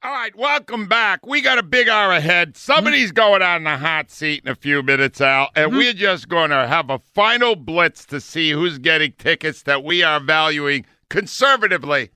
All 0.00 0.12
right, 0.12 0.34
welcome 0.36 0.86
back. 0.86 1.26
We 1.26 1.40
got 1.40 1.58
a 1.58 1.62
big 1.64 1.88
hour 1.88 2.12
ahead. 2.12 2.56
Somebody's 2.56 3.10
going 3.10 3.42
on 3.42 3.64
the 3.64 3.76
hot 3.76 4.12
seat 4.12 4.44
in 4.44 4.48
a 4.48 4.54
few 4.54 4.80
minutes, 4.80 5.20
Al, 5.20 5.48
and 5.56 5.70
mm-hmm. 5.70 5.76
we're 5.76 5.92
just 5.92 6.28
going 6.28 6.50
to 6.50 6.68
have 6.68 6.88
a 6.88 7.00
final 7.00 7.56
blitz 7.56 8.04
to 8.06 8.20
see 8.20 8.52
who's 8.52 8.78
getting 8.78 9.10
tickets 9.18 9.64
that 9.64 9.82
we 9.82 10.04
are 10.04 10.20
valuing 10.20 10.86
conservatively 11.10 12.10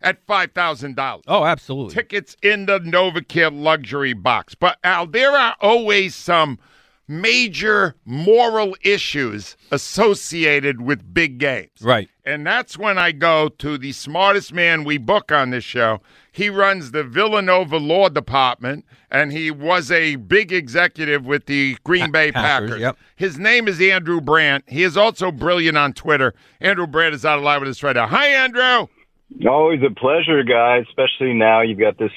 at 0.00 0.24
$5,000. 0.28 1.22
Oh, 1.26 1.44
absolutely. 1.44 1.92
Tickets 1.92 2.36
in 2.40 2.66
the 2.66 2.78
NovaCare 2.78 3.50
luxury 3.52 4.12
box. 4.12 4.54
But, 4.54 4.78
Al, 4.84 5.08
there 5.08 5.32
are 5.32 5.56
always 5.60 6.14
some 6.14 6.60
major 7.06 7.94
moral 8.04 8.76
issues 8.82 9.56
associated 9.70 10.80
with 10.80 11.12
big 11.14 11.38
games. 11.38 11.70
Right. 11.82 12.08
And 12.24 12.46
that's 12.46 12.78
when 12.78 12.96
I 12.98 13.12
go 13.12 13.48
to 13.48 13.76
the 13.78 13.92
smartest 13.92 14.52
man 14.52 14.84
we 14.84 14.98
book 14.98 15.30
on 15.30 15.50
this 15.50 15.64
show. 15.64 16.00
He 16.32 16.48
runs 16.48 16.90
the 16.90 17.04
Villanova 17.04 17.76
Law 17.76 18.08
Department, 18.08 18.84
and 19.10 19.30
he 19.30 19.50
was 19.50 19.90
a 19.90 20.16
big 20.16 20.52
executive 20.52 21.26
with 21.26 21.46
the 21.46 21.76
Green 21.84 22.06
Pa- 22.06 22.10
Bay 22.12 22.32
Packers, 22.32 22.70
Packers. 22.70 22.80
yep. 22.80 22.96
His 23.16 23.38
name 23.38 23.68
is 23.68 23.80
Andrew 23.80 24.20
Brandt. 24.20 24.64
He 24.66 24.82
is 24.82 24.96
also 24.96 25.30
brilliant 25.30 25.76
on 25.76 25.92
Twitter. 25.92 26.34
Andrew 26.60 26.86
Brandt 26.86 27.14
is 27.14 27.24
out 27.24 27.38
of 27.38 27.44
line 27.44 27.60
with 27.60 27.68
us 27.68 27.82
right 27.82 27.94
now. 27.94 28.06
Hi, 28.06 28.26
Andrew. 28.28 28.88
Always 29.48 29.80
a 29.82 29.94
pleasure, 29.94 30.42
guys. 30.42 30.84
Especially 30.88 31.34
now 31.34 31.60
you've 31.60 31.78
got 31.78 31.98
this 31.98 32.12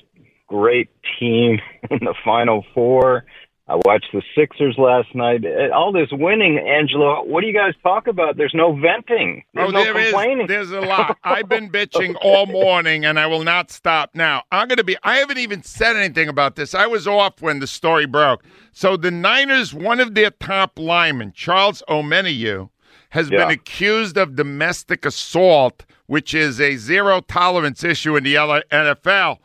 great 0.47 0.89
team 1.19 1.59
in 1.91 1.99
the 2.01 2.15
Final 2.23 2.65
Four. 2.73 3.25
I 3.69 3.75
watched 3.75 4.07
the 4.13 4.21
Sixers 4.33 4.75
last 4.77 5.13
night. 5.13 5.43
Uh, 5.43 5.75
All 5.75 5.91
this 5.91 6.07
winning, 6.11 6.57
Angelo. 6.57 7.23
What 7.25 7.41
do 7.41 7.47
you 7.47 7.53
guys 7.53 7.73
talk 7.83 8.07
about? 8.07 8.37
There's 8.37 8.53
no 8.53 8.73
venting. 8.73 9.43
There's 9.53 9.67
oh, 9.67 9.71
no 9.71 9.83
there 9.83 9.97
is- 9.97 10.09
complaining. 10.11 10.47
There's 10.47 10.71
a 10.71 10.79
lot. 10.93 11.17
I've 11.23 11.49
been 11.49 11.69
bitching 11.69 12.15
all 12.21 12.45
morning, 12.45 13.03
and 13.03 13.19
I 13.19 13.27
will 13.27 13.43
not 13.43 13.69
stop 13.69 14.11
now. 14.13 14.43
I'm 14.53 14.69
going 14.69 14.77
to 14.77 14.85
be. 14.85 14.95
I 15.03 15.17
haven't 15.17 15.39
even 15.39 15.63
said 15.63 15.97
anything 15.97 16.29
about 16.29 16.55
this. 16.55 16.73
I 16.73 16.87
was 16.87 17.07
off 17.07 17.41
when 17.41 17.59
the 17.59 17.67
story 17.67 18.05
broke. 18.05 18.43
So 18.71 18.95
the 18.95 19.11
Niners, 19.11 19.73
one 19.73 19.99
of 19.99 20.15
their 20.15 20.31
top 20.31 20.79
linemen, 20.79 21.33
Charles 21.33 21.83
Omenihu, 21.89 22.69
has 23.09 23.29
been 23.29 23.49
accused 23.49 24.17
of 24.17 24.35
domestic 24.35 25.05
assault, 25.05 25.85
which 26.05 26.33
is 26.33 26.61
a 26.61 26.75
zero 26.77 27.19
tolerance 27.21 27.83
issue 27.83 28.15
in 28.15 28.23
the 28.23 28.35
NFL. 28.35 29.39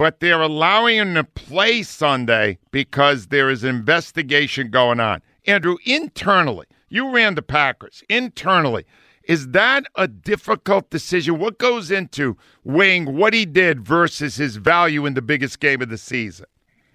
But 0.00 0.20
they're 0.20 0.40
allowing 0.40 0.96
him 0.96 1.12
to 1.12 1.24
play 1.24 1.82
Sunday 1.82 2.56
because 2.70 3.26
there 3.26 3.50
is 3.50 3.64
investigation 3.64 4.70
going 4.70 4.98
on. 4.98 5.20
Andrew, 5.46 5.76
internally, 5.84 6.64
you 6.88 7.10
ran 7.10 7.34
the 7.34 7.42
Packers. 7.42 8.02
Internally, 8.08 8.86
is 9.24 9.48
that 9.48 9.84
a 9.96 10.08
difficult 10.08 10.88
decision? 10.88 11.38
What 11.38 11.58
goes 11.58 11.90
into 11.90 12.38
weighing 12.64 13.14
what 13.14 13.34
he 13.34 13.44
did 13.44 13.84
versus 13.84 14.36
his 14.36 14.56
value 14.56 15.04
in 15.04 15.12
the 15.12 15.20
biggest 15.20 15.60
game 15.60 15.82
of 15.82 15.90
the 15.90 15.98
season? 15.98 16.46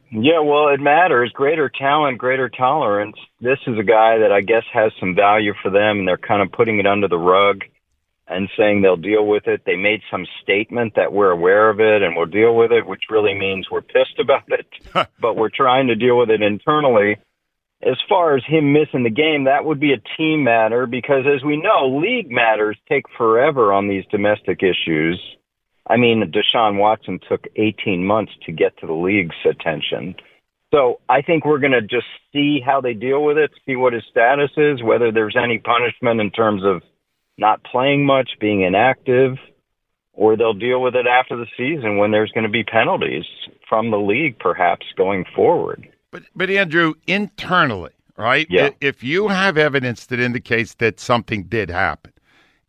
Yeah, 0.10 0.40
well, 0.40 0.70
it 0.70 0.80
matters. 0.80 1.32
Greater 1.32 1.70
talent, 1.70 2.18
greater 2.18 2.50
tolerance. 2.50 3.18
This 3.40 3.60
is 3.68 3.78
a 3.78 3.84
guy 3.84 4.18
that 4.18 4.32
I 4.32 4.42
guess 4.42 4.64
has 4.74 4.92
some 5.00 5.14
value 5.14 5.54
for 5.62 5.70
them, 5.70 6.00
and 6.00 6.08
they're 6.08 6.18
kind 6.18 6.42
of 6.42 6.52
putting 6.52 6.80
it 6.80 6.88
under 6.88 7.08
the 7.08 7.20
rug 7.20 7.66
and 8.28 8.50
saying 8.58 8.82
they'll 8.82 8.96
deal 8.96 9.26
with 9.26 9.48
it. 9.48 9.62
They 9.66 9.76
made 9.76 10.02
some 10.10 10.26
statement 10.42 10.94
that 10.96 11.14
we're 11.14 11.32
aware 11.32 11.70
of 11.70 11.80
it 11.80 12.02
and 12.02 12.16
we'll 12.16 12.26
deal 12.26 12.56
with 12.56 12.72
it, 12.72 12.86
which 12.88 13.04
really 13.10 13.34
means 13.34 13.68
we're 13.70 13.82
pissed 13.82 14.20
about 14.20 14.44
it, 14.48 14.68
but 15.20 15.36
we're 15.36 15.50
trying 15.50 15.88
to 15.88 15.96
deal 15.96 16.18
with 16.18 16.30
it 16.30 16.42
internally. 16.42 17.18
As 17.84 17.98
far 18.10 18.36
as 18.36 18.44
him 18.48 18.74
missing 18.74 19.04
the 19.04 19.12
game, 19.12 19.44
that 19.44 19.66
would 19.66 19.80
be 19.80 19.94
a 19.94 20.18
team 20.18 20.44
matter 20.44 20.88
because, 20.88 21.26
as 21.28 21.44
we 21.44 21.58
know, 21.58 22.00
league 22.02 22.32
matters 22.32 22.78
take 22.90 23.04
forever 23.16 23.72
on 23.72 23.88
these 23.88 24.06
domestic 24.10 24.64
issues. 24.64 25.22
I 25.88 25.98
mean, 25.98 26.32
Deshaun 26.34 26.80
Watson 26.80 27.20
took 27.30 27.46
18 27.56 28.04
months 28.04 28.32
to 28.46 28.52
get 28.52 28.76
to 28.80 28.88
the 28.88 28.94
league's 28.94 29.36
attention. 29.48 30.16
So 30.74 31.00
I 31.08 31.22
think 31.22 31.46
we're 31.46 31.60
going 31.60 31.74
to 31.74 31.82
just 31.82 32.08
see 32.34 32.60
how 32.66 32.82
they 32.82 32.94
deal 32.94 33.24
with 33.24 33.38
it, 33.38 33.52
see 33.68 33.76
what 33.76 33.94
his 33.94 34.04
status 34.10 34.50
is, 34.58 34.82
whether 34.82 35.12
there's 35.12 35.38
any 35.42 35.60
punishment 35.60 36.20
in 36.20 36.32
terms 36.32 36.64
of 36.66 36.82
not 37.38 37.64
playing 37.64 38.06
much, 38.06 38.32
being 38.40 38.62
inactive, 38.62 39.38
or 40.14 40.38
they'll 40.38 40.54
deal 40.54 40.82
with 40.82 40.96
it 40.96 41.08
after 41.08 41.36
the 41.36 41.48
season 41.58 41.98
when 41.98 42.12
there's 42.12 42.32
going 42.32 42.46
to 42.46 42.50
be 42.50 42.64
penalties 42.64 43.26
from 43.68 43.92
the 43.92 43.98
league, 43.98 44.40
perhaps 44.40 44.86
going 44.96 45.26
forward. 45.36 45.88
But, 46.12 46.24
but 46.36 46.50
Andrew, 46.50 46.94
internally, 47.08 47.92
right? 48.18 48.48
Yeah. 48.50 48.70
If 48.80 49.04
you 49.04 49.28
have 49.28 49.58
evidence 49.58 50.06
that 50.08 50.20
indicates 50.20 50.76
that 50.76 51.00
something 51.00 51.44
did 51.44 51.70
happen, 51.70 52.14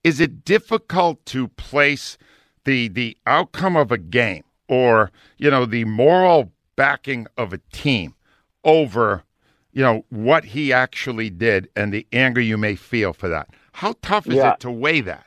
is 0.02 0.20
it 0.20 0.44
difficult 0.44 1.24
to 1.26 1.48
place 1.48 2.16
the 2.64 2.88
the 2.88 3.16
outcome 3.26 3.76
of 3.76 3.90
a 3.90 3.98
game 3.98 4.44
or 4.68 5.10
you 5.38 5.50
know 5.50 5.64
the 5.64 5.84
moral 5.84 6.52
backing 6.76 7.26
of 7.36 7.52
a 7.52 7.58
team 7.72 8.14
over 8.64 9.24
you 9.72 9.82
know 9.82 10.04
what 10.10 10.44
he 10.44 10.72
actually 10.72 11.30
did 11.30 11.68
and 11.74 11.92
the 11.92 12.06
anger 12.12 12.40
you 12.40 12.58
may 12.58 12.74
feel 12.74 13.12
for 13.12 13.28
that? 13.28 13.48
How 13.76 13.94
tough 14.00 14.26
is 14.26 14.36
Yeah. 14.36 14.52
it 14.54 14.60
to 14.60 14.70
weigh 14.70 15.02
that? 15.02 15.26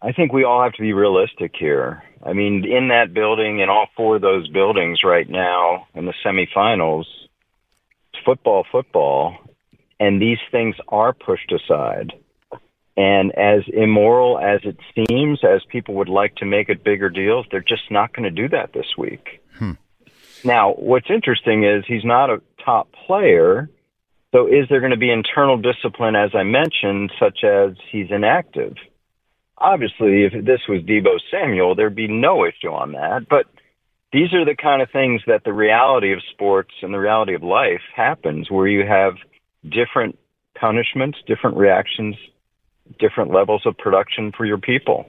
I 0.00 0.12
think 0.12 0.32
we 0.32 0.44
all 0.44 0.62
have 0.62 0.74
to 0.74 0.82
be 0.82 0.92
realistic 0.92 1.56
here. 1.58 2.04
I 2.22 2.32
mean, 2.34 2.64
in 2.64 2.86
that 2.88 3.12
building, 3.12 3.58
in 3.58 3.68
all 3.68 3.88
four 3.96 4.16
of 4.16 4.22
those 4.22 4.46
buildings 4.48 5.02
right 5.02 5.28
now 5.28 5.88
in 5.94 6.06
the 6.06 6.14
semifinals, 6.24 7.06
football, 8.24 8.64
football, 8.70 9.36
and 9.98 10.22
these 10.22 10.38
things 10.52 10.76
are 10.88 11.12
pushed 11.12 11.50
aside. 11.50 12.12
And 12.96 13.32
as 13.32 13.62
immoral 13.66 14.38
as 14.38 14.60
it 14.62 14.76
seems, 14.94 15.42
as 15.42 15.64
people 15.64 15.94
would 15.96 16.08
like 16.08 16.36
to 16.36 16.44
make 16.44 16.68
it 16.68 16.84
bigger 16.84 17.10
deals, 17.10 17.44
they're 17.50 17.60
just 17.60 17.90
not 17.90 18.12
going 18.12 18.22
to 18.22 18.30
do 18.30 18.48
that 18.50 18.72
this 18.72 18.96
week. 18.96 19.42
Hmm. 19.58 19.72
Now, 20.44 20.74
what's 20.74 21.10
interesting 21.10 21.64
is 21.64 21.84
he's 21.88 22.04
not 22.04 22.30
a 22.30 22.40
top 22.64 22.92
player. 22.92 23.68
So 24.34 24.48
is 24.48 24.68
there 24.68 24.80
going 24.80 24.90
to 24.90 24.96
be 24.96 25.12
internal 25.12 25.56
discipline, 25.56 26.16
as 26.16 26.30
I 26.34 26.42
mentioned, 26.42 27.12
such 27.20 27.44
as 27.44 27.76
he's 27.92 28.10
inactive? 28.10 28.74
Obviously, 29.58 30.24
if 30.24 30.32
this 30.44 30.60
was 30.68 30.82
Deebo 30.82 31.20
Samuel, 31.30 31.76
there'd 31.76 31.94
be 31.94 32.08
no 32.08 32.44
issue 32.44 32.70
on 32.70 32.92
that. 32.92 33.28
But 33.30 33.46
these 34.12 34.32
are 34.32 34.44
the 34.44 34.56
kind 34.56 34.82
of 34.82 34.90
things 34.90 35.22
that 35.28 35.44
the 35.44 35.52
reality 35.52 36.12
of 36.12 36.18
sports 36.32 36.72
and 36.82 36.92
the 36.92 36.98
reality 36.98 37.34
of 37.34 37.44
life 37.44 37.82
happens 37.94 38.50
where 38.50 38.66
you 38.66 38.84
have 38.84 39.14
different 39.70 40.18
punishments, 40.58 41.18
different 41.28 41.56
reactions, 41.56 42.16
different 42.98 43.30
levels 43.30 43.62
of 43.64 43.78
production 43.78 44.32
for 44.36 44.44
your 44.44 44.58
people. 44.58 45.06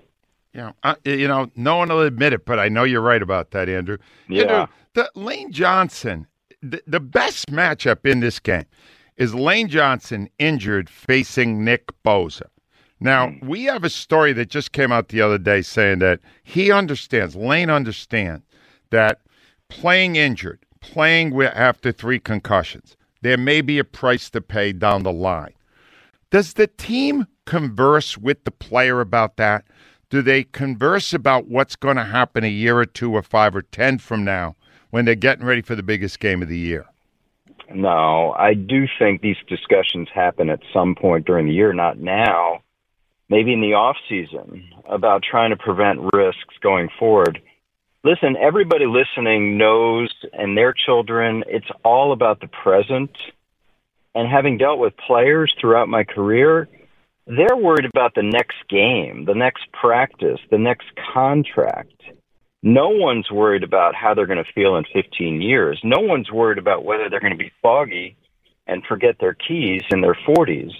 Know, 0.54 0.74
I, 0.84 0.98
you 1.04 1.28
know, 1.28 1.50
no 1.56 1.78
one 1.78 1.90
will 1.90 2.02
admit 2.02 2.32
it, 2.32 2.46
but 2.46 2.60
I 2.60 2.70
know 2.70 2.84
you're 2.84 3.02
right 3.02 3.24
about 3.24 3.52
that, 3.52 3.70
Andrew. 3.70 3.98
Yeah. 4.30 4.44
Andrew, 4.44 4.68
the 4.94 5.12
Lane 5.16 5.52
Johnson, 5.52 6.28
the, 6.62 6.84
the 6.86 7.00
best 7.00 7.52
matchup 7.52 8.06
in 8.06 8.20
this 8.20 8.40
game 8.40 8.66
is 9.18 9.34
Lane 9.34 9.68
Johnson 9.68 10.30
injured 10.40 10.90
facing 10.90 11.64
Nick 11.64 11.88
Bosa. 12.04 12.48
Now, 13.00 13.30
hmm. 13.30 13.48
we 13.48 13.64
have 13.64 13.84
a 13.84 13.90
story 13.90 14.34
that 14.34 14.50
just 14.50 14.72
came 14.72 14.92
out 14.92 15.10
the 15.10 15.22
other 15.22 15.38
day 15.38 15.62
saying 15.62 16.00
that 16.00 16.20
he 16.44 16.72
understands, 16.72 17.36
Lane 17.36 17.70
understands 17.70 18.44
that 18.92 19.20
playing 19.70 20.16
injured, 20.16 20.66
playing 20.80 21.34
with, 21.34 21.52
after 21.56 21.92
three 21.92 22.20
concussions, 22.20 22.96
there 23.22 23.38
may 23.38 23.62
be 23.62 23.80
a 23.80 23.84
price 23.84 24.30
to 24.30 24.42
pay 24.42 24.72
down 24.72 25.04
the 25.04 25.12
line. 25.12 25.54
Does 26.30 26.54
the 26.54 26.68
team 26.68 27.28
converse 27.46 28.18
with 28.18 28.44
the 28.44 28.52
player 28.52 29.02
about 29.02 29.38
that? 29.38 29.66
Do 30.10 30.22
they 30.22 30.44
converse 30.44 31.14
about 31.14 31.48
what's 31.48 31.76
going 31.76 31.98
to 31.98 32.04
happen 32.04 32.44
a 32.44 32.48
year 32.48 32.78
or 32.78 32.86
two 32.86 33.12
or 33.12 33.24
five 33.24 33.56
or 33.56 33.64
10 33.64 33.98
from 33.98 34.24
now 34.24 34.56
when 34.92 35.06
they're 35.06 35.16
getting 35.16 35.46
ready 35.46 35.62
for 35.62 35.76
the 35.76 35.84
biggest 35.84 36.20
game 36.20 36.42
of 36.42 36.50
the 36.50 36.58
year? 36.58 36.86
No, 37.74 38.34
I 38.38 38.54
do 38.54 38.86
think 39.00 39.22
these 39.22 39.38
discussions 39.48 40.08
happen 40.14 40.50
at 40.50 40.60
some 40.74 40.96
point 40.96 41.26
during 41.26 41.48
the 41.48 41.54
year, 41.54 41.74
not 41.74 41.98
now. 41.98 42.62
Maybe 43.30 43.54
in 43.54 43.62
the 43.62 43.74
off 43.74 43.98
season 44.08 44.70
about 44.88 45.24
trying 45.24 45.50
to 45.50 45.58
prevent 45.58 46.14
risks 46.14 46.56
going 46.62 46.90
forward. 47.00 47.42
Listen, 48.04 48.38
everybody 48.38 48.86
listening 48.86 49.58
knows 49.58 50.14
and 50.32 50.56
their 50.56 50.74
children, 50.74 51.44
it's 51.48 51.70
all 51.84 52.14
about 52.14 52.40
the 52.40 52.48
present. 52.48 53.10
And 54.14 54.30
having 54.30 54.60
dealt 54.60 54.80
with 54.80 54.94
players 54.96 55.54
throughout 55.60 55.90
my 55.90 56.04
career, 56.04 56.70
they're 57.26 57.58
worried 57.58 57.86
about 57.86 58.14
the 58.14 58.22
next 58.22 58.58
game, 58.70 59.26
the 59.26 59.34
next 59.34 59.64
practice, 59.72 60.40
the 60.52 60.60
next 60.60 60.86
contract. 61.14 62.00
No 62.68 62.90
one's 62.90 63.30
worried 63.30 63.62
about 63.62 63.94
how 63.94 64.16
they're 64.16 64.26
going 64.26 64.44
to 64.44 64.54
feel 64.54 64.76
in 64.76 64.86
15 64.92 65.40
years. 65.40 65.80
No 65.84 66.00
one's 66.00 66.32
worried 66.32 66.58
about 66.58 66.84
whether 66.84 67.12
they're 67.12 67.20
going 67.20 67.38
to 67.38 67.38
be 67.38 67.52
foggy 67.62 68.18
and 68.66 68.84
forget 68.84 69.18
their 69.20 69.36
keys 69.36 69.84
in 69.92 70.02
their 70.02 70.18
40s. 70.28 70.72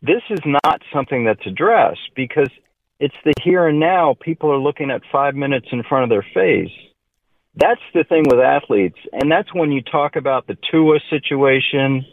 This 0.00 0.22
is 0.30 0.38
not 0.64 0.80
something 0.92 1.24
that's 1.24 1.44
addressed 1.44 2.14
because 2.14 2.48
it's 3.00 3.16
the 3.24 3.32
here 3.42 3.66
and 3.66 3.80
now. 3.80 4.14
People 4.20 4.52
are 4.52 4.60
looking 4.60 4.92
at 4.92 5.02
five 5.10 5.34
minutes 5.34 5.66
in 5.72 5.82
front 5.82 6.04
of 6.04 6.08
their 6.08 6.24
face. 6.32 6.70
That's 7.56 7.80
the 7.94 8.04
thing 8.04 8.22
with 8.30 8.38
athletes. 8.38 8.98
And 9.12 9.28
that's 9.28 9.52
when 9.52 9.72
you 9.72 9.82
talk 9.82 10.14
about 10.14 10.46
the 10.46 10.56
Tua 10.70 11.00
situation, 11.10 12.06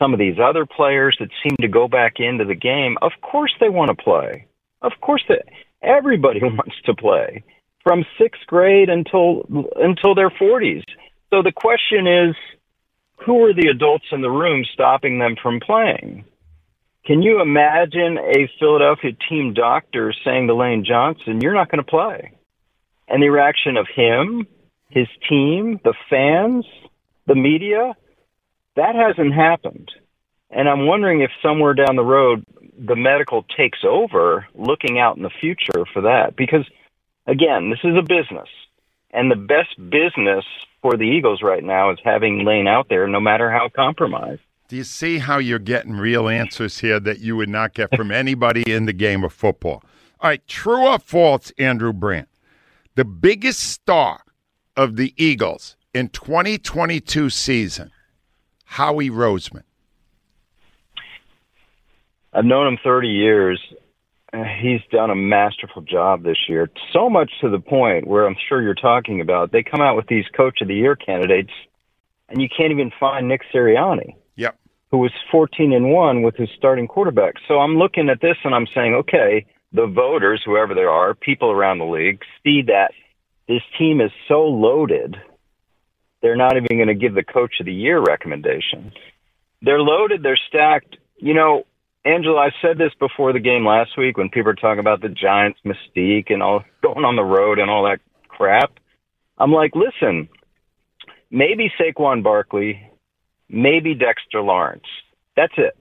some 0.00 0.12
of 0.12 0.20
these 0.20 0.38
other 0.40 0.64
players 0.64 1.16
that 1.18 1.30
seem 1.42 1.56
to 1.60 1.66
go 1.66 1.88
back 1.88 2.20
into 2.20 2.44
the 2.44 2.54
game. 2.54 2.98
Of 3.02 3.10
course 3.20 3.52
they 3.58 3.68
want 3.68 3.88
to 3.88 4.00
play. 4.00 4.46
Of 4.80 4.92
course 5.00 5.24
they, 5.28 5.42
everybody 5.82 6.38
wants 6.42 6.76
to 6.84 6.94
play 6.94 7.42
from 7.84 8.04
sixth 8.18 8.42
grade 8.48 8.88
until, 8.88 9.46
until 9.76 10.14
their 10.14 10.30
forties. 10.30 10.82
So 11.30 11.42
the 11.42 11.52
question 11.52 12.06
is, 12.06 12.34
who 13.24 13.44
are 13.44 13.54
the 13.54 13.68
adults 13.68 14.06
in 14.10 14.22
the 14.22 14.30
room 14.30 14.64
stopping 14.72 15.18
them 15.18 15.36
from 15.40 15.60
playing? 15.60 16.24
Can 17.06 17.22
you 17.22 17.40
imagine 17.40 18.18
a 18.18 18.50
Philadelphia 18.58 19.12
team 19.28 19.52
doctor 19.54 20.12
saying 20.24 20.46
to 20.48 20.54
Lane 20.54 20.84
Johnson, 20.86 21.40
you're 21.40 21.54
not 21.54 21.70
going 21.70 21.84
to 21.84 21.90
play? 21.90 22.32
And 23.06 23.22
the 23.22 23.28
reaction 23.28 23.76
of 23.76 23.86
him, 23.94 24.46
his 24.88 25.06
team, 25.28 25.78
the 25.84 25.94
fans, 26.08 26.64
the 27.26 27.34
media, 27.34 27.94
that 28.76 28.94
hasn't 28.94 29.34
happened. 29.34 29.90
And 30.50 30.68
I'm 30.68 30.86
wondering 30.86 31.20
if 31.20 31.30
somewhere 31.42 31.74
down 31.74 31.96
the 31.96 32.04
road, 32.04 32.44
the 32.78 32.96
medical 32.96 33.44
takes 33.56 33.80
over 33.84 34.46
looking 34.54 34.98
out 34.98 35.16
in 35.16 35.22
the 35.22 35.30
future 35.40 35.84
for 35.92 36.02
that. 36.02 36.36
Because 36.36 36.64
again, 37.26 37.70
this 37.70 37.80
is 37.84 37.96
a 37.96 38.02
business. 38.02 38.48
And 39.10 39.30
the 39.30 39.36
best 39.36 39.76
business 39.90 40.44
for 40.82 40.96
the 40.96 41.04
Eagles 41.04 41.40
right 41.42 41.62
now 41.62 41.90
is 41.90 41.98
having 42.04 42.44
Lane 42.44 42.66
out 42.66 42.88
there, 42.88 43.06
no 43.06 43.20
matter 43.20 43.50
how 43.50 43.68
compromised. 43.68 44.42
Do 44.68 44.76
you 44.76 44.84
see 44.84 45.18
how 45.18 45.38
you're 45.38 45.58
getting 45.58 45.92
real 45.92 46.28
answers 46.28 46.78
here 46.78 46.98
that 47.00 47.20
you 47.20 47.36
would 47.36 47.48
not 47.48 47.74
get 47.74 47.94
from 47.94 48.10
anybody 48.10 48.62
in 48.70 48.86
the 48.86 48.92
game 48.92 49.22
of 49.22 49.32
football? 49.32 49.82
All 50.20 50.30
right, 50.30 50.46
true 50.46 50.86
or 50.86 50.98
false, 50.98 51.52
Andrew 51.58 51.92
Brandt? 51.92 52.28
The 52.94 53.04
biggest 53.04 53.60
star 53.60 54.22
of 54.76 54.96
the 54.96 55.14
Eagles 55.16 55.76
in 55.92 56.08
2022 56.08 57.30
season, 57.30 57.90
Howie 58.64 59.10
Roseman. 59.10 59.62
I've 62.32 62.44
known 62.44 62.66
him 62.66 62.78
30 62.82 63.08
years. 63.08 63.60
He's 64.60 64.80
done 64.90 65.10
a 65.10 65.14
masterful 65.14 65.82
job 65.82 66.24
this 66.24 66.48
year. 66.48 66.68
So 66.92 67.08
much 67.08 67.30
to 67.40 67.50
the 67.50 67.60
point 67.60 68.06
where 68.06 68.26
I'm 68.26 68.36
sure 68.48 68.60
you're 68.60 68.74
talking 68.74 69.20
about. 69.20 69.52
They 69.52 69.62
come 69.62 69.80
out 69.80 69.96
with 69.96 70.08
these 70.08 70.24
Coach 70.36 70.60
of 70.60 70.68
the 70.68 70.74
Year 70.74 70.96
candidates, 70.96 71.52
and 72.28 72.42
you 72.42 72.48
can't 72.48 72.72
even 72.72 72.90
find 72.98 73.28
Nick 73.28 73.42
Sirianni 73.54 74.16
Yep. 74.36 74.56
who 74.90 74.98
was 74.98 75.12
14 75.30 75.72
and 75.72 75.92
1 75.92 76.22
with 76.22 76.36
his 76.36 76.48
starting 76.56 76.88
quarterback. 76.88 77.34
So 77.46 77.60
I'm 77.60 77.76
looking 77.76 78.08
at 78.08 78.20
this 78.20 78.36
and 78.44 78.54
I'm 78.54 78.66
saying, 78.74 78.94
okay, 78.94 79.46
the 79.72 79.86
voters, 79.86 80.42
whoever 80.44 80.74
they 80.74 80.82
are, 80.82 81.14
people 81.14 81.50
around 81.50 81.78
the 81.78 81.84
league, 81.84 82.20
see 82.42 82.62
that 82.62 82.92
this 83.46 83.62
team 83.78 84.00
is 84.00 84.10
so 84.26 84.44
loaded, 84.44 85.16
they're 86.22 86.36
not 86.36 86.56
even 86.56 86.76
going 86.76 86.88
to 86.88 86.94
give 86.94 87.14
the 87.14 87.22
coach 87.22 87.60
of 87.60 87.66
the 87.66 87.74
year 87.74 88.00
recommendation. 88.00 88.92
They're 89.62 89.80
loaded, 89.80 90.22
they're 90.22 90.40
stacked. 90.48 90.96
You 91.18 91.34
know, 91.34 91.64
Angelo, 92.04 92.38
I 92.38 92.50
said 92.60 92.78
this 92.78 92.92
before 93.00 93.32
the 93.32 93.40
game 93.40 93.66
last 93.66 93.96
week 93.96 94.18
when 94.18 94.28
people 94.28 94.50
were 94.50 94.54
talking 94.54 94.80
about 94.80 95.00
the 95.00 95.08
Giants' 95.08 95.60
mystique 95.64 96.30
and 96.30 96.42
all 96.42 96.62
going 96.82 97.04
on 97.04 97.16
the 97.16 97.24
road 97.24 97.58
and 97.58 97.70
all 97.70 97.84
that 97.84 98.00
crap. 98.28 98.72
I'm 99.38 99.52
like, 99.52 99.72
listen, 99.74 100.28
maybe 101.30 101.72
Saquon 101.80 102.22
Barkley 102.22 102.90
maybe 103.48 103.94
Dexter 103.94 104.40
Lawrence. 104.40 104.86
That's 105.36 105.52
it. 105.56 105.76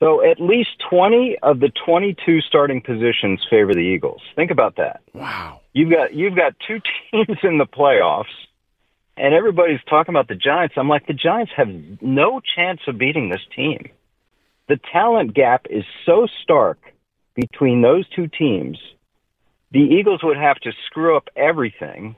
So 0.00 0.22
at 0.28 0.40
least 0.40 0.70
20 0.90 1.38
of 1.42 1.60
the 1.60 1.70
22 1.86 2.40
starting 2.42 2.80
positions 2.80 3.40
favor 3.48 3.72
the 3.72 3.80
Eagles. 3.80 4.20
Think 4.36 4.50
about 4.50 4.76
that. 4.76 5.00
Wow. 5.12 5.60
You've 5.72 5.90
got 5.90 6.14
you've 6.14 6.36
got 6.36 6.54
two 6.66 6.80
teams 7.10 7.38
in 7.42 7.58
the 7.58 7.66
playoffs 7.66 8.24
and 9.16 9.32
everybody's 9.32 9.80
talking 9.88 10.12
about 10.12 10.28
the 10.28 10.34
Giants. 10.34 10.74
I'm 10.76 10.88
like 10.88 11.06
the 11.06 11.14
Giants 11.14 11.52
have 11.56 11.68
no 12.00 12.40
chance 12.56 12.80
of 12.86 12.98
beating 12.98 13.30
this 13.30 13.40
team. 13.54 13.88
The 14.68 14.80
talent 14.92 15.34
gap 15.34 15.66
is 15.68 15.84
so 16.06 16.26
stark 16.42 16.78
between 17.34 17.82
those 17.82 18.08
two 18.08 18.28
teams. 18.28 18.78
The 19.72 19.80
Eagles 19.80 20.22
would 20.22 20.36
have 20.36 20.58
to 20.60 20.72
screw 20.86 21.16
up 21.16 21.28
everything 21.36 22.16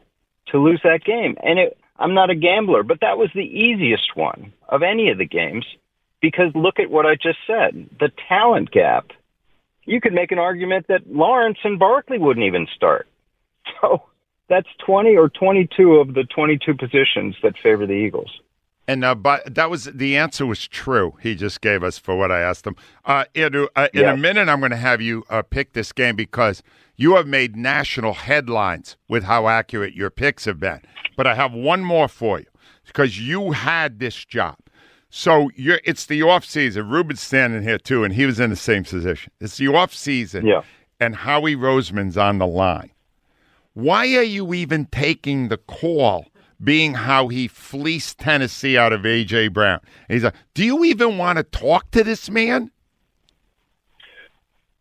to 0.49 0.59
lose 0.59 0.81
that 0.85 1.05
game. 1.05 1.37
And 1.43 1.59
it 1.59 1.79
I'm 1.99 2.15
not 2.15 2.31
a 2.31 2.35
gambler, 2.35 2.83
but 2.83 3.01
that 3.01 3.19
was 3.19 3.31
the 3.35 3.41
easiest 3.41 4.15
one 4.17 4.53
of 4.69 4.83
any 4.83 5.09
of 5.09 5.19
the 5.19 5.27
games 5.27 5.65
because 6.21 6.55
look 6.55 6.79
at 6.79 6.91
what 6.91 7.07
I 7.07 7.15
just 7.15 7.39
said 7.47 7.89
the 7.99 8.11
talent 8.29 8.71
gap. 8.71 9.11
You 9.85 10.01
could 10.01 10.13
make 10.13 10.33
an 10.33 10.39
argument 10.39 10.87
that 10.89 11.07
Lawrence 11.13 11.59
and 11.63 11.79
Barkley 11.79 12.19
wouldn't 12.19 12.47
even 12.47 12.67
start. 12.75 13.09
So 13.81 14.05
that's 14.49 14.69
20 14.87 15.17
or 15.17 15.29
22 15.29 15.95
of 15.95 16.15
the 16.15 16.23
22 16.23 16.77
positions 16.77 17.35
that 17.43 17.59
favor 17.59 17.85
the 17.85 17.95
Eagles. 17.95 18.31
And 18.89 19.05
uh, 19.05 19.15
but 19.17 19.55
that 19.55 19.69
was 19.69 19.85
the 19.85 20.17
answer 20.17 20.47
was 20.47 20.67
true. 20.67 21.17
He 21.21 21.35
just 21.35 21.61
gave 21.61 21.83
us 21.83 21.99
for 21.99 22.17
what 22.17 22.31
I 22.31 22.41
asked 22.41 22.67
him. 22.67 22.77
Uh, 23.05 23.25
Andrew, 23.35 23.67
uh, 23.75 23.89
in 23.93 24.03
yes. 24.03 24.15
a 24.15 24.17
minute, 24.17 24.49
I'm 24.49 24.61
going 24.61 24.71
to 24.71 24.77
have 24.77 25.01
you 25.01 25.25
uh, 25.29 25.43
pick 25.43 25.73
this 25.73 25.93
game 25.93 26.15
because 26.15 26.63
you 26.95 27.17
have 27.17 27.27
made 27.27 27.57
national 27.57 28.15
headlines 28.15 28.97
with 29.09 29.25
how 29.25 29.49
accurate 29.49 29.95
your 29.95 30.11
picks 30.11 30.45
have 30.45 30.61
been. 30.61 30.83
But 31.17 31.27
I 31.27 31.35
have 31.35 31.53
one 31.53 31.83
more 31.83 32.07
for 32.09 32.39
you 32.39 32.47
because 32.87 33.19
you 33.19 33.53
had 33.53 33.99
this 33.99 34.25
job. 34.25 34.57
So 35.11 35.51
you're, 35.57 35.81
it's 35.85 36.07
the 36.07 36.23
off 36.23 36.45
season. 36.45 36.89
Ruben's 36.89 37.21
standing 37.21 37.63
here 37.63 37.79
too, 37.79 38.05
and 38.05 38.15
he 38.15 38.27
was 38.27 38.39
in 38.39 38.51
the 38.51 38.57
same 38.57 38.85
position. 38.85 39.33
It's 39.41 39.57
the 39.57 39.69
off 39.69 39.95
season, 39.95 40.47
yeah. 40.47 40.63
and 41.01 41.17
Howie 41.17 41.57
Roseman's 41.57 42.17
on 42.17 42.39
the 42.39 42.47
line. 42.47 42.91
Why 43.75 44.15
are 44.17 44.23
you 44.23 44.55
even 44.55 44.87
taking 44.87 45.49
the 45.49 45.59
call? 45.59 46.27
Being 46.63 46.95
how 46.95 47.29
he 47.29 47.49
fleeced 47.49 48.19
Tennessee 48.19 48.79
out 48.79 48.93
of 48.93 49.03
AJ 49.03 49.53
Brown, 49.53 49.81
he's 50.09 50.25
like, 50.25 50.35
"Do 50.55 50.65
you 50.65 50.85
even 50.85 51.19
want 51.19 51.37
to 51.37 51.43
talk 51.43 51.91
to 51.91 52.03
this 52.03 52.31
man?" 52.31 52.71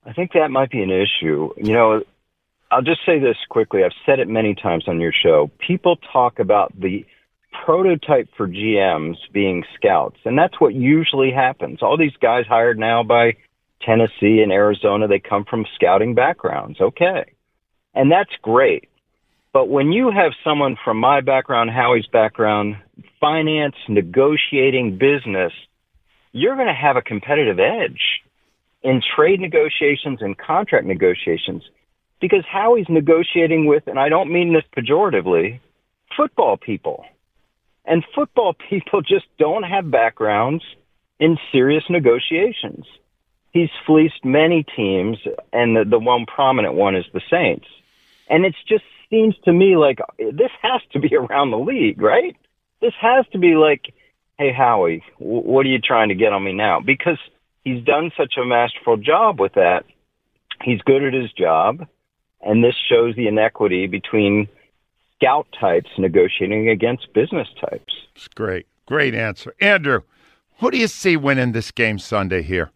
I 0.05 0.13
think 0.13 0.31
that 0.33 0.51
might 0.51 0.69
be 0.69 0.81
an 0.81 0.91
issue. 0.91 1.49
You 1.57 1.73
know, 1.73 2.03
I'll 2.71 2.81
just 2.81 3.01
say 3.05 3.19
this 3.19 3.37
quickly. 3.49 3.83
I've 3.83 3.91
said 4.05 4.19
it 4.19 4.27
many 4.27 4.55
times 4.55 4.87
on 4.87 5.01
your 5.01 5.11
show. 5.11 5.51
People 5.59 5.97
talk 6.13 6.39
about 6.39 6.71
the 6.79 7.05
prototype 7.65 8.29
for 8.37 8.47
GMs 8.47 9.17
being 9.33 9.63
scouts, 9.75 10.19
and 10.25 10.37
that's 10.37 10.59
what 10.61 10.73
usually 10.73 11.31
happens. 11.31 11.81
All 11.81 11.97
these 11.97 12.15
guys 12.21 12.45
hired 12.47 12.79
now 12.79 13.03
by 13.03 13.35
Tennessee 13.81 14.41
and 14.41 14.51
Arizona, 14.51 15.07
they 15.07 15.19
come 15.19 15.45
from 15.45 15.65
scouting 15.75 16.15
backgrounds. 16.15 16.79
Okay. 16.81 17.33
And 17.93 18.11
that's 18.11 18.31
great. 18.41 18.89
But 19.55 19.69
when 19.69 19.93
you 19.93 20.11
have 20.11 20.33
someone 20.43 20.75
from 20.83 20.97
my 20.97 21.21
background, 21.21 21.69
Howie's 21.69 22.07
background, 22.07 22.75
finance, 23.21 23.75
negotiating, 23.87 24.97
business, 24.97 25.53
you're 26.33 26.55
going 26.55 26.67
to 26.67 26.73
have 26.73 26.97
a 26.97 27.01
competitive 27.01 27.57
edge 27.57 28.01
in 28.83 29.01
trade 29.15 29.39
negotiations 29.39 30.19
and 30.21 30.37
contract 30.37 30.85
negotiations 30.85 31.63
because 32.19 32.43
Howie's 32.51 32.89
negotiating 32.89 33.65
with, 33.65 33.87
and 33.87 33.97
I 33.97 34.09
don't 34.09 34.29
mean 34.29 34.51
this 34.51 34.65
pejoratively, 34.75 35.61
football 36.17 36.57
people. 36.57 37.05
And 37.85 38.03
football 38.13 38.57
people 38.69 39.01
just 39.03 39.27
don't 39.39 39.63
have 39.63 39.89
backgrounds 39.89 40.65
in 41.17 41.37
serious 41.53 41.85
negotiations. 41.89 42.85
He's 43.53 43.69
fleeced 43.87 44.25
many 44.25 44.65
teams, 44.75 45.17
and 45.53 45.77
the, 45.77 45.85
the 45.85 45.99
one 45.99 46.25
prominent 46.25 46.73
one 46.73 46.97
is 46.97 47.05
the 47.13 47.21
Saints. 47.31 47.67
And 48.29 48.43
it's 48.43 48.61
just 48.67 48.83
seems 49.09 49.35
to 49.45 49.53
me 49.53 49.77
like 49.77 49.99
this 50.17 50.51
has 50.61 50.81
to 50.93 50.99
be 50.99 51.15
around 51.15 51.51
the 51.51 51.57
league, 51.57 52.01
right? 52.01 52.35
This 52.81 52.93
has 53.01 53.25
to 53.31 53.37
be 53.37 53.55
like, 53.55 53.93
hey, 54.37 54.51
Howie, 54.51 55.03
what 55.17 55.65
are 55.65 55.69
you 55.69 55.79
trying 55.79 56.09
to 56.09 56.15
get 56.15 56.33
on 56.33 56.43
me 56.43 56.53
now? 56.53 56.79
Because 56.79 57.17
he's 57.63 57.83
done 57.83 58.11
such 58.17 58.33
a 58.37 58.45
masterful 58.45 58.97
job 58.97 59.39
with 59.39 59.53
that. 59.53 59.85
He's 60.63 60.81
good 60.81 61.03
at 61.03 61.13
his 61.13 61.31
job 61.33 61.87
and 62.45 62.63
this 62.63 62.75
shows 62.89 63.15
the 63.15 63.27
inequity 63.27 63.87
between 63.87 64.47
scout 65.15 65.47
types 65.59 65.89
negotiating 65.97 66.69
against 66.69 67.11
business 67.13 67.47
types. 67.59 67.93
It's 68.15 68.27
great. 68.27 68.67
Great 68.85 69.15
answer. 69.15 69.53
Andrew, 69.59 70.01
who 70.59 70.71
do 70.71 70.77
you 70.77 70.87
see 70.87 71.17
winning 71.17 71.51
this 71.51 71.71
game 71.71 71.97
Sunday 71.99 72.43
here? 72.43 72.71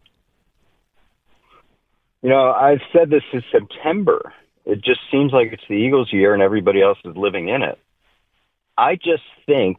You 2.22 2.28
know, 2.28 2.50
I've 2.50 2.80
said 2.92 3.10
this 3.10 3.22
since 3.32 3.44
September. 3.50 4.34
It 4.70 4.84
just 4.84 5.00
seems 5.10 5.32
like 5.32 5.52
it's 5.52 5.64
the 5.68 5.74
Eagles' 5.74 6.12
year 6.12 6.32
and 6.32 6.42
everybody 6.42 6.80
else 6.80 6.98
is 7.04 7.16
living 7.16 7.48
in 7.48 7.62
it. 7.62 7.76
I 8.78 8.94
just 8.94 9.24
think 9.44 9.78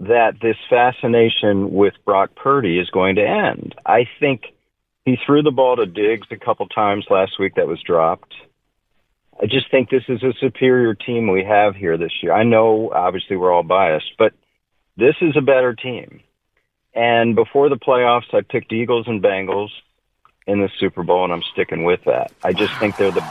that 0.00 0.40
this 0.42 0.56
fascination 0.68 1.72
with 1.72 1.94
Brock 2.04 2.30
Purdy 2.34 2.80
is 2.80 2.90
going 2.90 3.14
to 3.14 3.24
end. 3.24 3.76
I 3.86 4.08
think 4.18 4.42
he 5.04 5.16
threw 5.24 5.42
the 5.42 5.52
ball 5.52 5.76
to 5.76 5.86
Diggs 5.86 6.26
a 6.32 6.36
couple 6.36 6.66
times 6.66 7.06
last 7.10 7.38
week 7.38 7.54
that 7.54 7.68
was 7.68 7.80
dropped. 7.80 8.34
I 9.40 9.46
just 9.46 9.70
think 9.70 9.88
this 9.88 10.02
is 10.08 10.22
a 10.24 10.32
superior 10.40 10.94
team 10.94 11.30
we 11.30 11.44
have 11.44 11.76
here 11.76 11.96
this 11.96 12.12
year. 12.22 12.32
I 12.32 12.42
know 12.42 12.90
obviously 12.92 13.36
we're 13.36 13.52
all 13.52 13.62
biased, 13.62 14.12
but 14.18 14.32
this 14.96 15.14
is 15.20 15.36
a 15.36 15.40
better 15.40 15.74
team. 15.74 16.22
And 16.92 17.36
before 17.36 17.68
the 17.68 17.76
playoffs, 17.76 18.34
I 18.34 18.40
picked 18.40 18.72
Eagles 18.72 19.06
and 19.06 19.22
Bengals 19.22 19.70
in 20.48 20.60
the 20.60 20.70
Super 20.80 21.04
Bowl, 21.04 21.22
and 21.22 21.32
I'm 21.32 21.42
sticking 21.52 21.84
with 21.84 22.00
that. 22.06 22.32
I 22.42 22.52
just 22.52 22.74
think 22.80 22.96
they're 22.96 23.12
the 23.12 23.24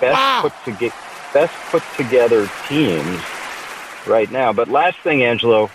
best 0.00 0.14
Wow. 0.14 0.40
put 0.42 0.78
to 0.78 0.92
best 1.32 1.54
put 1.70 1.82
together 1.96 2.48
teams 2.68 3.20
right 4.06 4.30
now. 4.30 4.52
But 4.52 4.68
last 4.68 4.98
thing, 4.98 5.22
Angelo, 5.22 5.70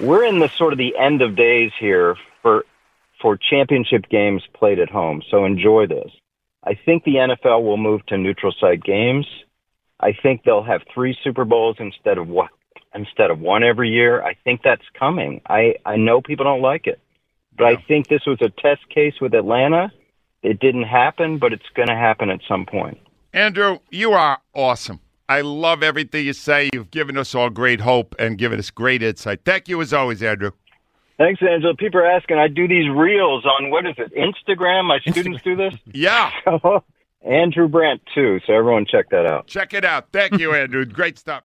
we're 0.00 0.24
in 0.24 0.38
the 0.38 0.48
sort 0.48 0.72
of 0.72 0.78
the 0.78 0.96
end 0.96 1.22
of 1.22 1.36
days 1.36 1.72
here 1.78 2.16
for 2.42 2.64
for 3.20 3.36
championship 3.36 4.08
games 4.10 4.42
played 4.54 4.78
at 4.78 4.90
home. 4.90 5.22
So 5.30 5.44
enjoy 5.44 5.86
this. 5.86 6.10
I 6.62 6.74
think 6.74 7.04
the 7.04 7.16
NFL 7.16 7.62
will 7.62 7.76
move 7.76 8.04
to 8.06 8.16
neutral 8.18 8.52
site 8.58 8.82
games. 8.82 9.26
I 10.00 10.12
think 10.12 10.42
they'll 10.44 10.62
have 10.62 10.82
three 10.92 11.16
Super 11.22 11.44
Bowls 11.44 11.76
instead 11.78 12.18
of 12.18 12.28
one 12.28 12.48
instead 12.94 13.30
of 13.30 13.40
one 13.40 13.64
every 13.64 13.90
year. 13.90 14.22
I 14.22 14.34
think 14.44 14.62
that's 14.62 14.84
coming. 14.98 15.40
I 15.48 15.76
I 15.84 15.96
know 15.96 16.20
people 16.20 16.44
don't 16.44 16.62
like 16.62 16.86
it, 16.86 17.00
but 17.56 17.66
I 17.66 17.76
think 17.76 18.08
this 18.08 18.26
was 18.26 18.38
a 18.40 18.48
test 18.50 18.88
case 18.88 19.14
with 19.20 19.34
Atlanta. 19.34 19.92
It 20.42 20.60
didn't 20.60 20.84
happen, 20.84 21.38
but 21.38 21.52
it's 21.54 21.68
going 21.74 21.88
to 21.88 21.94
happen 21.94 22.28
at 22.28 22.40
some 22.46 22.66
point. 22.66 22.98
Andrew, 23.34 23.80
you 23.90 24.12
are 24.12 24.38
awesome. 24.54 25.00
I 25.28 25.40
love 25.40 25.82
everything 25.82 26.24
you 26.24 26.32
say. 26.32 26.70
You've 26.72 26.92
given 26.92 27.18
us 27.18 27.34
all 27.34 27.50
great 27.50 27.80
hope 27.80 28.14
and 28.16 28.38
given 28.38 28.60
us 28.60 28.70
great 28.70 29.02
insight. 29.02 29.40
Thank 29.44 29.68
you 29.68 29.80
as 29.82 29.92
always, 29.92 30.22
Andrew. 30.22 30.52
Thanks, 31.18 31.42
Angelo. 31.42 31.74
People 31.74 31.98
are 31.98 32.06
asking. 32.06 32.38
I 32.38 32.46
do 32.46 32.68
these 32.68 32.88
reels 32.88 33.44
on 33.44 33.70
what 33.70 33.86
is 33.86 33.96
it? 33.98 34.12
Instagram. 34.14 34.84
My 34.84 35.00
students 35.00 35.42
do 35.42 35.56
this. 35.56 35.74
Yeah, 35.92 36.30
Andrew 37.28 37.66
Brandt 37.66 38.02
too. 38.14 38.38
So 38.46 38.52
everyone 38.52 38.86
check 38.86 39.10
that 39.10 39.26
out. 39.26 39.48
check 39.48 39.74
it 39.74 39.84
out. 39.84 40.08
Thank 40.12 40.38
you, 40.38 40.54
Andrew. 40.54 40.84
Great 40.84 41.18
stuff. 41.18 41.42